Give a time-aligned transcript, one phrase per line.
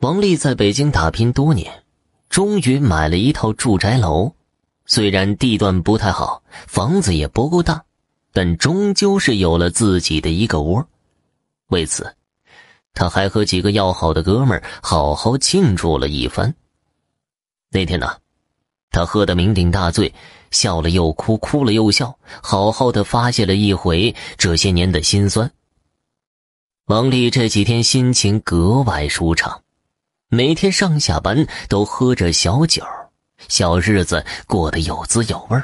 [0.00, 1.84] 王丽在北京打拼多年，
[2.30, 4.32] 终于买了一套住宅楼。
[4.86, 7.84] 虽然地段不太好，房子也不够大，
[8.32, 10.88] 但终究是有了自己的一个窝。
[11.68, 12.16] 为此，
[12.94, 16.54] 他还和几个要好的哥们好好庆祝了一番。
[17.70, 18.16] 那天呢，
[18.90, 20.14] 他喝得酩酊大醉，
[20.50, 25.52] 笑了又哭，哭了又笑，好好的发泄了一回这些年的辛酸。
[26.86, 29.60] 王丽这几天心情格外舒畅。
[30.32, 32.84] 每天上下班都喝着小酒，
[33.48, 35.60] 小日子过得有滋有味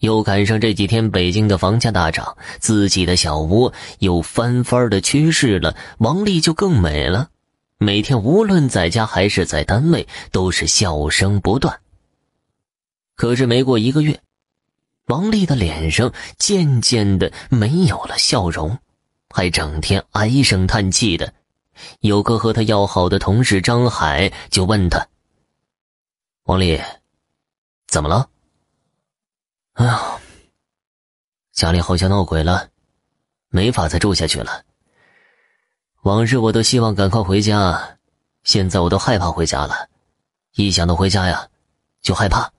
[0.00, 7.30] 又赶上这几天北京的房价大涨，自己的小窝又翻番的趋势了，王丽就更美了。
[7.78, 11.80] 每天无论在家还是在单位，都是笑声不断。
[13.14, 14.20] 可是没过一个月，
[15.06, 18.76] 王丽的脸上渐渐的没有了笑容，
[19.30, 21.32] 还整天唉声叹气的。
[22.00, 25.06] 有个和他要好的同事张海就问他
[26.44, 26.80] ：“王丽，
[27.86, 28.28] 怎么了
[29.74, 30.20] ？”“哎呀，
[31.52, 32.68] 家里好像闹鬼了，
[33.48, 34.64] 没法再住下去了。
[36.02, 37.98] 往日我都希望赶快回家，
[38.42, 39.88] 现在我都害怕回家了。
[40.54, 41.48] 一想到回家呀，
[42.00, 42.52] 就害怕。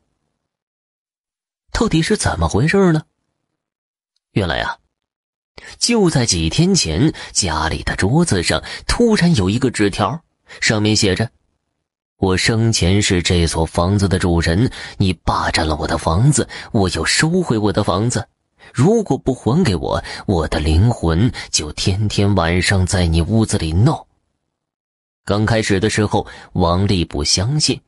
[1.71, 3.03] 到底是怎么回事呢？
[4.31, 4.77] 原来呀。”
[5.77, 10.21] 就在几天前，家里的桌子上突然有一个纸条，
[10.61, 11.29] 上面写着
[12.17, 18.27] ：“我生前是这所房子的主人，你霸占了我的房子，我要收回我的房子。
[18.73, 24.05] 如果不还给我，我的灵魂就天天晚上在你屋子里闹。”
[25.23, 27.81] 刚开始的时候，王丽不相信，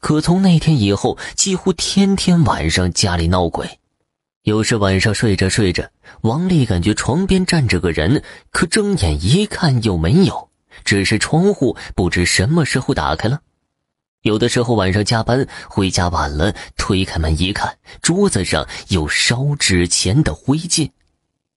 [0.00, 3.78] 可从那天以后，几乎天天晚上家里闹鬼。
[4.46, 10.50] 有时晚上睡着睡着，王丽感觉床边站着个人，可睁眼一看又没有，
[10.84, 13.40] 只是窗户不知什么时候打开了。
[14.22, 20.88] 有的时候晚上加班回家晚了，推开门一看，桌子上有烧纸钱的灰烬。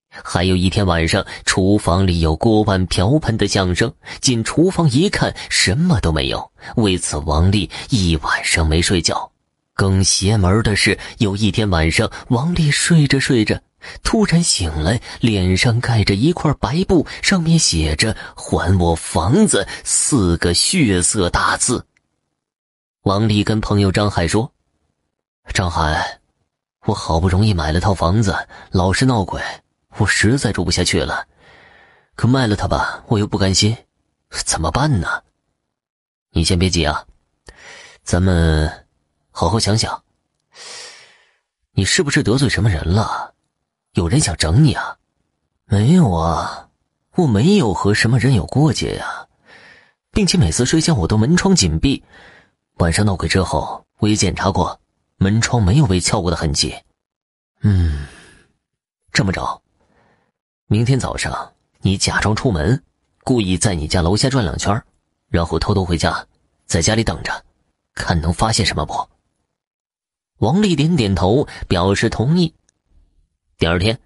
[0.10, 6.52] 还有一天晚上，厨房里有锅碗瓢盆的响声，进厨房一看，什么都没有。
[6.78, 9.32] 为此，王丽一晚上没睡觉。
[9.80, 13.62] 更邪门的是，有一天晚上，王丽睡着睡着，
[14.04, 21.88] 突然醒来，脸上盖着一块白布，上面写着“还我房子”四个血色大字。
[23.04, 24.52] 王丽跟朋友张海说
[25.56, 26.20] ：“张海，
[26.84, 28.36] 我好不容易买了套房子，
[28.72, 29.42] 老是闹鬼，
[29.96, 31.26] 我实在住不下去了。
[32.16, 33.78] 可卖了它吧，我又不甘心，
[34.30, 35.08] 怎么办呢？
[36.32, 37.06] 你先别急啊，
[38.04, 38.70] 咱们……”
[39.32, 40.04] 好好想想，
[41.72, 43.34] 你是不是得罪什么人了？
[43.94, 44.98] 有人想整你啊？
[45.66, 46.70] 没有啊，
[47.16, 49.28] 我没有和什么人有过节呀，
[50.12, 52.04] 并且每次睡觉我都门窗紧闭。
[52.76, 54.80] 晚上闹鬼之后，我也检查过，
[55.18, 56.76] 门窗没有被撬过的痕迹。
[57.62, 58.08] 嗯，
[59.12, 59.62] 这么着，
[60.68, 62.84] 明天早上你假装出门，
[63.24, 64.82] 故意在你家楼下转两圈，
[65.30, 66.26] 然后偷偷回家，
[66.66, 67.46] 在家里等着，
[67.94, 69.08] 看能发现什么不？
[70.40, 72.54] 王丽点点头，表示同意。
[73.58, 74.00] 第二天，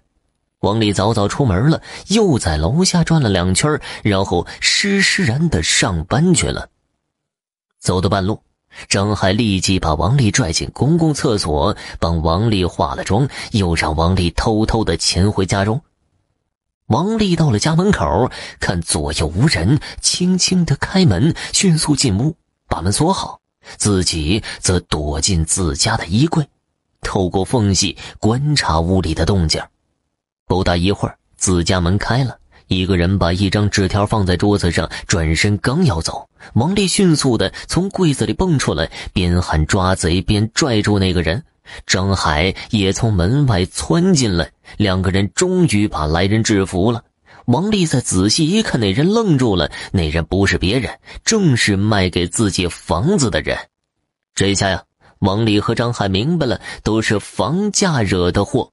[0.58, 6.70] 王丽早早出门了，又在楼下转了两圈，然后施施然的上班去了。
[7.78, 8.42] 走到半路，
[8.88, 15.82] 张海立即把王丽拽进公共厕所，帮王丽化了妆，又让王丽偷偷的潜回家中。
[16.86, 18.28] 王丽到了家门口，
[18.58, 22.36] 看左右无人，轻轻的开门，迅速进屋，
[22.66, 23.40] 把门锁好。
[23.76, 26.46] 自己则躲进自家的衣柜，
[27.00, 29.62] 透过缝隙观察屋里的动静。
[30.46, 32.36] 不大一会儿，自家门开了，
[32.68, 41.42] 一个人把一张纸条放在桌子上，转身刚要走，王丽迅速的从柜子里蹦出来，边喊抓贼边拽住那个人。
[41.86, 47.02] 张海也从门外窜进来，两个人终于把来人制服了。
[47.46, 49.70] 王丽再仔细一看，那人愣住了。
[49.92, 53.58] 那人不是别人，正是卖给自己房子的人。
[54.34, 54.82] 这下呀，
[55.20, 58.72] 王丽和张海明白了，都是房价惹的祸。